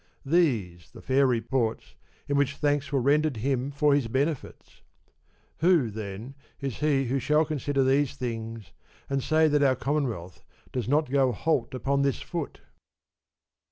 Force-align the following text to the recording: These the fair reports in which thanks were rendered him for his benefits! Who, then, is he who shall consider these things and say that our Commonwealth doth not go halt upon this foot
These 0.25 0.89
the 0.93 1.01
fair 1.03 1.27
reports 1.27 1.93
in 2.27 2.35
which 2.35 2.55
thanks 2.55 2.91
were 2.91 2.99
rendered 2.99 3.37
him 3.37 3.69
for 3.69 3.93
his 3.93 4.07
benefits! 4.07 4.81
Who, 5.59 5.91
then, 5.91 6.33
is 6.59 6.77
he 6.77 7.05
who 7.05 7.19
shall 7.19 7.45
consider 7.45 7.83
these 7.83 8.15
things 8.15 8.71
and 9.11 9.21
say 9.21 9.47
that 9.47 9.61
our 9.61 9.75
Commonwealth 9.75 10.43
doth 10.71 10.87
not 10.87 11.11
go 11.11 11.31
halt 11.31 11.75
upon 11.75 12.01
this 12.01 12.19
foot 12.19 12.61